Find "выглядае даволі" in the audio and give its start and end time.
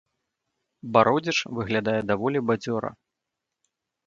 1.57-2.43